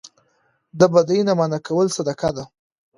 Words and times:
د 0.79 0.81
بدۍ 0.93 1.19
نه 1.27 1.33
منع 1.39 1.59
کول 1.67 1.87
صدقه 1.97 2.29
ده 2.35 2.45